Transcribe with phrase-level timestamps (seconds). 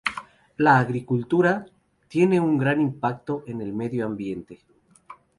[0.57, 1.63] La agricultura
[2.07, 4.59] tiene un gran impacto en el medio ambiente.